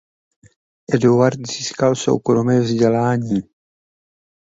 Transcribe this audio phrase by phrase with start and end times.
[0.95, 3.41] Eduard získal soukromé vzdělání.